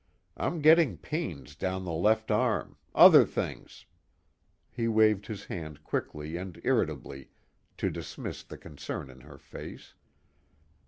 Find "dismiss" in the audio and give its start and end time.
7.91-8.41